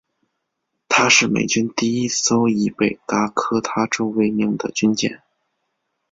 [0.89, 5.21] 她是美军第一艘以北达科他州为名的军舰。